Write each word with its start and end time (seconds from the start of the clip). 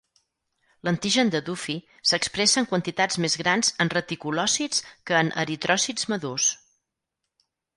L'antigen 0.87 1.27
de 1.35 1.41
Duffy 1.49 1.75
s'expressa 2.11 2.57
en 2.63 2.67
quantitats 2.73 3.19
més 3.25 3.37
grans 3.43 3.71
en 3.85 3.93
reticulòcits 3.97 4.83
que 5.11 5.21
en 5.21 5.31
eritròcits 5.45 6.09
madurs. 6.15 6.49